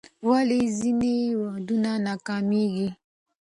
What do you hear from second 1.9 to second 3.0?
ناکامیږي؟